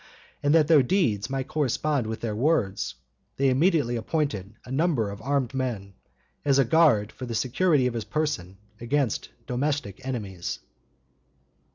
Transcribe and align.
And 0.41 0.55
that 0.55 0.67
their 0.67 0.81
deeds 0.81 1.29
might 1.29 1.47
correspond 1.47 2.07
with 2.07 2.21
their 2.21 2.35
words, 2.35 2.95
they 3.37 3.49
immediately 3.49 3.95
appointed 3.95 4.55
a 4.65 4.71
number 4.71 5.11
of 5.11 5.21
armed 5.21 5.53
men, 5.53 5.93
as 6.43 6.57
a 6.57 6.65
guard 6.65 7.11
for 7.11 7.27
the 7.27 7.35
security 7.35 7.85
of 7.85 7.93
his 7.93 8.03
person 8.05 8.57
against 8.79 9.29
domestic 9.45 10.03
enemies. 10.03 10.57